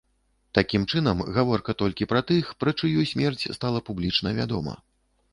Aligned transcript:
Такім 0.57 0.85
чынам, 0.93 1.19
гаворка 1.35 1.75
толькі 1.81 2.07
пра 2.13 2.21
тых, 2.31 2.49
пра 2.63 2.73
чыю 2.79 3.03
смерць 3.11 3.49
стала 3.57 3.83
публічна 3.91 4.33
вядома. 4.39 4.73